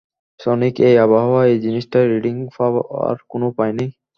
Sonic, 0.39 0.75
এই 0.81 0.95
আবহাওয়ায়, 0.97 1.51
এই 1.51 1.59
জিনিসটায় 1.65 2.07
রিডিং 2.13 2.35
পাবার 2.55 3.15
কোন 3.31 3.41
উপায় 3.51 3.73
নেই! 3.77 3.89